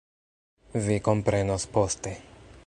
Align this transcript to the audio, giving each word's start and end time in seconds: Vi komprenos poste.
Vi 0.87 0.97
komprenos 1.09 1.67
poste. 1.77 2.17